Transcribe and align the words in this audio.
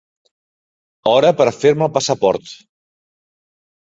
Hora 1.11 1.31
per 1.41 1.47
fer-me 1.57 1.85
el 1.87 1.93
passaport. 1.99 2.49